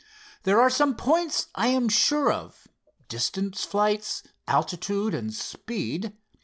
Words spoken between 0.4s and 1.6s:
"There are some points